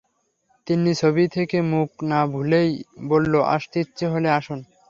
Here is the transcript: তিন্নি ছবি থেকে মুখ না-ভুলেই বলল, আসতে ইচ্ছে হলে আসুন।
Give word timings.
তিন্নি 0.67 0.93
ছবি 0.95 1.23
থেকে 1.27 1.57
মুখ 1.71 1.89
না-ভুলেই 2.09 2.69
বলল, 3.09 3.33
আসতে 3.55 3.77
ইচ্ছে 3.83 4.05
হলে 4.07 4.29
আসুন। 4.37 4.59